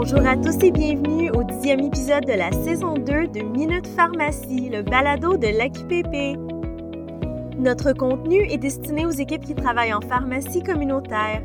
[0.00, 4.68] Bonjour à tous et bienvenue au dixième épisode de la saison 2 de Minute Pharmacie,
[4.70, 6.38] le balado de l'AQPP.
[7.58, 11.42] Notre contenu est destiné aux équipes qui travaillent en pharmacie communautaire.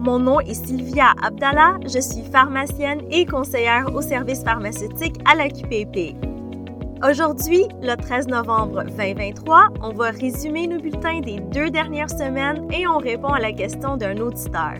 [0.00, 6.16] Mon nom est Sylvia Abdallah, je suis pharmacienne et conseillère au service pharmaceutique à l'AQPP.
[7.08, 12.88] Aujourd'hui, le 13 novembre 2023, on va résumer nos bulletins des deux dernières semaines et
[12.88, 14.74] on répond à la question d'un auditeur.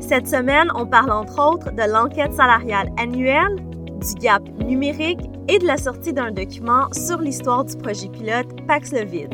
[0.00, 5.66] Cette semaine, on parle entre autres de l'enquête salariale annuelle, du gap numérique et de
[5.66, 9.28] la sortie d'un document sur l'histoire du projet pilote Paxlovid.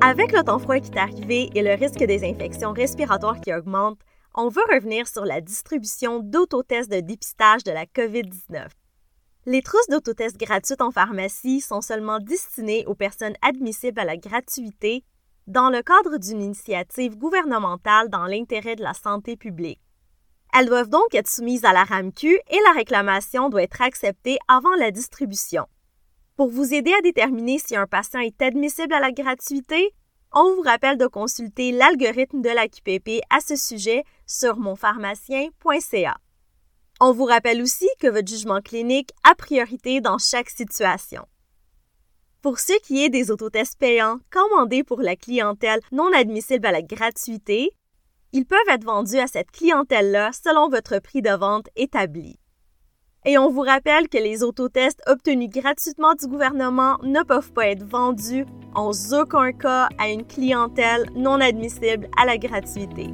[0.00, 3.98] Avec le temps froid qui est arrivé et le risque des infections respiratoires qui augmente,
[4.34, 8.68] on veut revenir sur la distribution d'autotests de dépistage de la COVID-19.
[9.44, 15.04] Les trousses d'autotests gratuites en pharmacie sont seulement destinées aux personnes admissibles à la gratuité
[15.46, 19.80] dans le cadre d'une initiative gouvernementale dans l'intérêt de la santé publique.
[20.54, 24.74] Elles doivent donc être soumises à la RAMQ et la réclamation doit être acceptée avant
[24.76, 25.66] la distribution.
[26.36, 29.94] Pour vous aider à déterminer si un patient est admissible à la gratuité,
[30.32, 36.16] on vous rappelle de consulter l'algorithme de la QPP à ce sujet sur monpharmacien.ca.
[37.00, 41.26] On vous rappelle aussi que votre jugement clinique a priorité dans chaque situation.
[42.42, 46.82] Pour ce qui est des autotests payants commandés pour la clientèle non admissible à la
[46.82, 47.70] gratuité,
[48.32, 52.40] ils peuvent être vendus à cette clientèle-là selon votre prix de vente établi.
[53.24, 57.84] Et on vous rappelle que les autotests obtenus gratuitement du gouvernement ne peuvent pas être
[57.84, 63.06] vendus en aucun cas à une clientèle non admissible à la gratuité.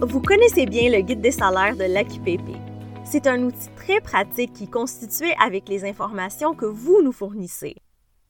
[0.00, 2.73] Vous connaissez bien le guide des salaires de l'AQPP.
[3.06, 7.76] C'est un outil très pratique qui est constitué avec les informations que vous nous fournissez.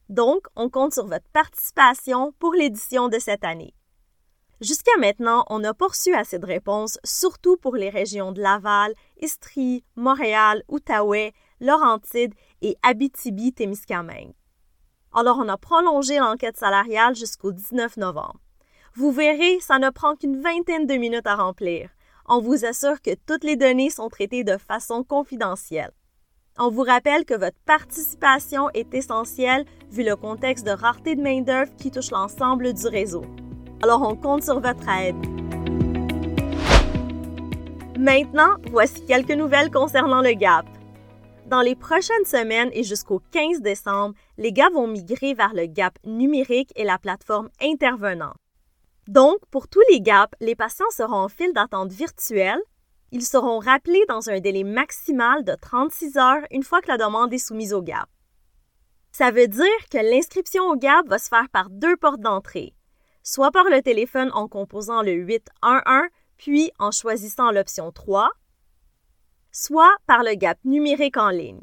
[0.08, 3.72] Donc, on compte sur votre participation pour l'édition de cette année.
[4.60, 9.84] Jusqu'à maintenant, on a poursu assez de réponses, surtout pour les régions de Laval, Estrie,
[9.94, 14.34] Montréal, Outaouais, Laurentides et Abitibi-Témiscamingue.
[15.14, 18.40] Alors, on a prolongé l'enquête salariale jusqu'au 19 novembre.
[18.94, 21.90] Vous verrez, ça ne prend qu'une vingtaine de minutes à remplir.
[22.26, 25.92] On vous assure que toutes les données sont traitées de façon confidentielle.
[26.58, 31.74] On vous rappelle que votre participation est essentielle vu le contexte de rareté de main-d'œuvre
[31.76, 33.26] qui touche l'ensemble du réseau.
[33.82, 35.16] Alors on compte sur votre aide.
[37.98, 40.64] Maintenant, voici quelques nouvelles concernant le GAP.
[41.46, 45.98] Dans les prochaines semaines et jusqu'au 15 décembre, les GAP vont migrer vers le GAP
[46.06, 48.32] numérique et la plateforme intervenant.
[49.08, 52.60] Donc, pour tous les gaps, les patients seront en file d'attente virtuelle.
[53.12, 57.32] Ils seront rappelés dans un délai maximal de 36 heures une fois que la demande
[57.32, 58.08] est soumise au GAP.
[59.12, 62.74] Ça veut dire que l'inscription au GAP va se faire par deux portes d'entrée,
[63.22, 68.30] soit par le téléphone en composant le 811 puis en choisissant l'option 3,
[69.52, 71.62] soit par le GAP numérique en ligne.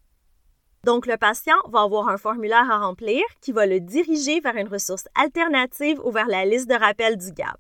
[0.84, 4.68] Donc, le patient va avoir un formulaire à remplir qui va le diriger vers une
[4.68, 7.60] ressource alternative ou vers la liste de rappel du GAP.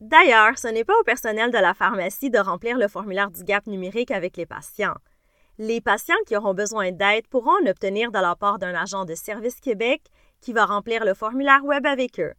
[0.00, 3.66] D'ailleurs, ce n'est pas au personnel de la pharmacie de remplir le formulaire du GAP
[3.66, 4.94] numérique avec les patients.
[5.58, 9.14] Les patients qui auront besoin d'aide pourront en obtenir de la part d'un agent de
[9.14, 10.02] Service Québec
[10.40, 12.32] qui va remplir le formulaire web avec eux.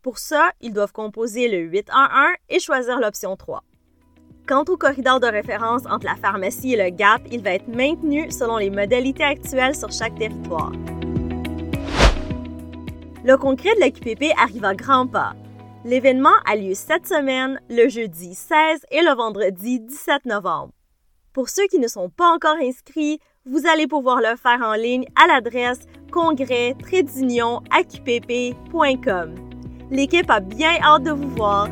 [0.00, 3.62] Pour ça, ils doivent composer le 811 et choisir l'option 3.
[4.44, 8.28] Quant au corridor de référence entre la pharmacie et le GAP, il va être maintenu
[8.32, 10.72] selon les modalités actuelles sur chaque territoire.
[13.24, 15.34] Le congrès de la QPP arrive à grands pas.
[15.84, 20.72] L'événement a lieu cette semaine, le jeudi 16 et le vendredi 17 novembre.
[21.32, 25.04] Pour ceux qui ne sont pas encore inscrits, vous allez pouvoir le faire en ligne
[25.22, 26.76] à l'adresse congrès
[29.90, 31.68] L'équipe a bien hâte de vous voir.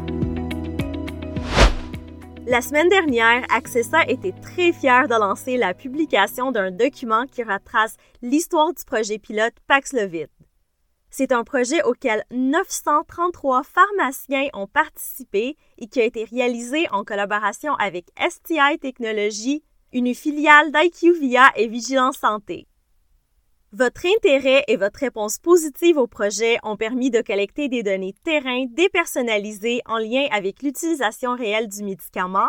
[2.50, 7.94] La semaine dernière, Accessa était très fier de lancer la publication d'un document qui retrace
[8.22, 10.26] l'histoire du projet pilote Paxlovid.
[11.10, 17.74] C'est un projet auquel 933 pharmaciens ont participé et qui a été réalisé en collaboration
[17.74, 22.66] avec STI Technologies, une filiale d'IQVIA et Vigilance Santé.
[23.72, 28.64] Votre intérêt et votre réponse positive au projet ont permis de collecter des données terrain
[28.68, 32.48] dépersonnalisées en lien avec l'utilisation réelle du médicament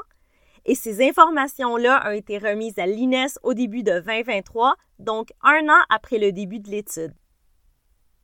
[0.65, 5.83] et ces informations-là ont été remises à l'INES au début de 2023, donc un an
[5.89, 7.13] après le début de l'étude.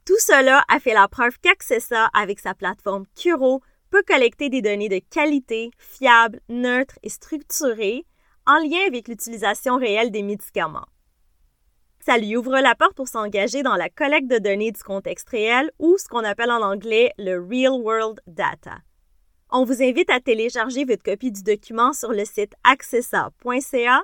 [0.04, 3.62] Tout cela a fait la preuve qu'Accessa, avec sa plateforme Curo,
[3.92, 8.06] peut collecter des données de qualité, fiables, neutres et structurées
[8.48, 10.88] en lien avec l'utilisation réelle des médicaments
[12.08, 15.70] ça lui ouvre la porte pour s'engager dans la collecte de données du contexte réel
[15.78, 18.78] ou ce qu'on appelle en anglais le Real World Data.
[19.52, 24.04] On vous invite à télécharger votre copie du document sur le site accessa.ca.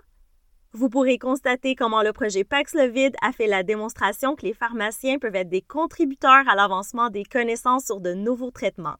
[0.73, 5.35] Vous pourrez constater comment le projet Paxlovid a fait la démonstration que les pharmaciens peuvent
[5.35, 8.97] être des contributeurs à l'avancement des connaissances sur de nouveaux traitements.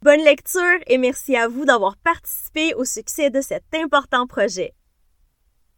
[0.00, 4.72] Bonne lecture et merci à vous d'avoir participé au succès de cet important projet.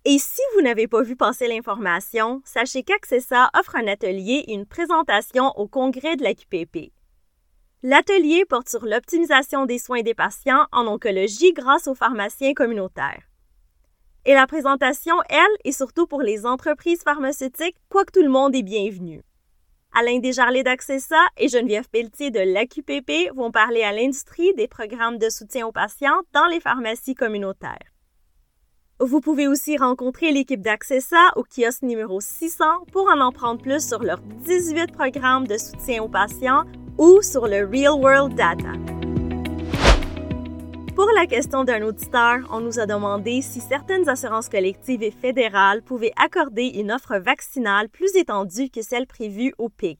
[0.04, 4.66] Et si vous n'avez pas vu passer l'information, sachez qu'Accessa offre un atelier et une
[4.66, 6.92] présentation au congrès de la QPP.
[7.84, 13.22] L'atelier porte sur l'optimisation des soins des patients en oncologie grâce aux pharmaciens communautaires.
[14.24, 18.62] Et la présentation, elle, est surtout pour les entreprises pharmaceutiques, quoique tout le monde est
[18.62, 19.22] bienvenu.
[19.92, 25.28] Alain Desjarlais d'Accessa et Geneviève Pelletier de l'AQPP vont parler à l'industrie des programmes de
[25.28, 27.91] soutien aux patients dans les pharmacies communautaires.
[29.04, 34.00] Vous pouvez aussi rencontrer l'équipe d'Accessa au kiosque numéro 600 pour en apprendre plus sur
[34.00, 36.62] leurs 18 programmes de soutien aux patients
[36.98, 38.70] ou sur le Real World Data.
[40.94, 45.82] Pour la question d'un auditeur, on nous a demandé si certaines assurances collectives et fédérales
[45.82, 49.98] pouvaient accorder une offre vaccinale plus étendue que celle prévue au PIC.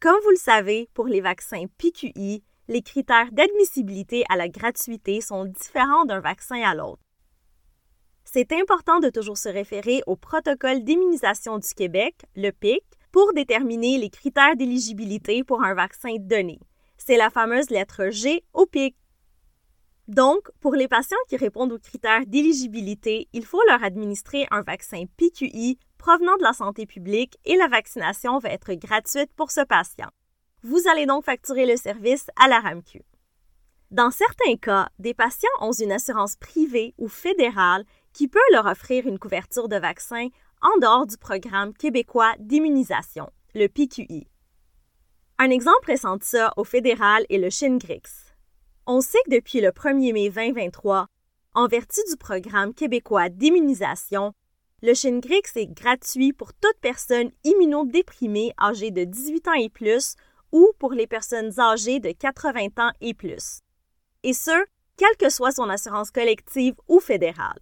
[0.00, 5.44] Comme vous le savez, pour les vaccins PQI, les critères d'admissibilité à la gratuité sont
[5.44, 7.01] différents d'un vaccin à l'autre.
[8.34, 13.98] C'est important de toujours se référer au protocole d'immunisation du Québec, le PIC, pour déterminer
[13.98, 16.58] les critères d'éligibilité pour un vaccin donné.
[16.96, 18.96] C'est la fameuse lettre G au PIC.
[20.08, 25.04] Donc, pour les patients qui répondent aux critères d'éligibilité, il faut leur administrer un vaccin
[25.18, 30.08] PQI provenant de la santé publique et la vaccination va être gratuite pour ce patient.
[30.62, 33.02] Vous allez donc facturer le service à la RAMQ.
[33.90, 39.06] Dans certains cas, des patients ont une assurance privée ou fédérale qui peut leur offrir
[39.06, 40.28] une couverture de vaccin
[40.60, 44.28] en dehors du programme québécois d'immunisation, le PQI.
[45.38, 48.32] Un exemple récent ça au fédéral est le Shingrix.
[48.86, 51.06] On sait que depuis le 1er mai 2023,
[51.54, 54.32] en vertu du programme québécois d'immunisation,
[54.82, 60.16] le Shingrix est gratuit pour toute personne immunodéprimée âgée de 18 ans et plus
[60.50, 63.60] ou pour les personnes âgées de 80 ans et plus.
[64.22, 64.64] Et ce,
[64.96, 67.60] quelle que soit son assurance collective ou fédérale.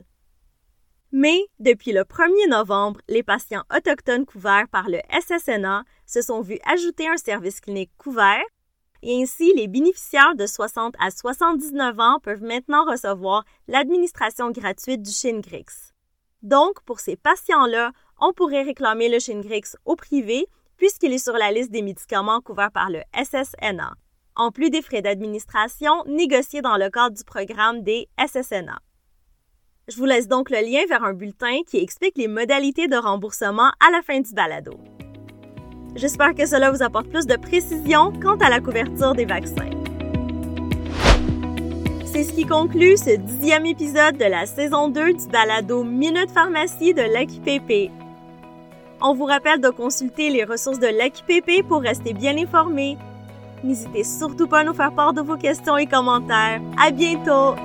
[1.12, 6.60] Mais depuis le 1er novembre, les patients autochtones couverts par le SSNA se sont vus
[6.64, 8.44] ajouter un service clinique couvert
[9.02, 15.10] et ainsi les bénéficiaires de 60 à 79 ans peuvent maintenant recevoir l'administration gratuite du
[15.10, 15.92] Shingrix.
[16.42, 17.90] Donc, pour ces patients-là,
[18.20, 20.46] on pourrait réclamer le Shingrix au privé
[20.76, 23.94] puisqu'il est sur la liste des médicaments couverts par le SSNA,
[24.36, 28.78] en plus des frais d'administration négociés dans le cadre du programme des SSNA.
[29.90, 33.72] Je vous laisse donc le lien vers un bulletin qui explique les modalités de remboursement
[33.80, 34.78] à la fin du balado.
[35.96, 39.70] J'espère que cela vous apporte plus de précision quant à la couverture des vaccins.
[42.04, 46.94] C'est ce qui conclut ce dixième épisode de la saison 2 du balado Minute Pharmacie
[46.94, 47.90] de l'AQPP.
[49.02, 52.96] On vous rappelle de consulter les ressources de l'AQPP pour rester bien informé.
[53.64, 56.60] N'hésitez surtout pas à nous faire part de vos questions et commentaires.
[56.78, 57.56] À bientôt!